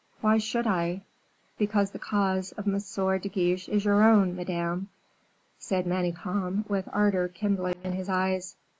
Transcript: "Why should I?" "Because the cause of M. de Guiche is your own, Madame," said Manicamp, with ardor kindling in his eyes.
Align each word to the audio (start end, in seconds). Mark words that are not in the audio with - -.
"Why 0.21 0.39
should 0.39 0.65
I?" 0.65 1.03
"Because 1.59 1.91
the 1.91 1.99
cause 1.99 2.53
of 2.53 2.65
M. 2.67 3.19
de 3.19 3.29
Guiche 3.29 3.69
is 3.69 3.85
your 3.85 4.01
own, 4.03 4.35
Madame," 4.35 4.89
said 5.59 5.85
Manicamp, 5.85 6.67
with 6.67 6.89
ardor 6.91 7.27
kindling 7.27 7.75
in 7.83 7.91
his 7.93 8.09
eyes. 8.09 8.55